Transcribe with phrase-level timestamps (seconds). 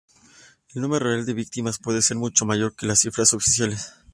[0.73, 3.93] El número real de víctimas puede ser mucho mayor que las cifras oficiales.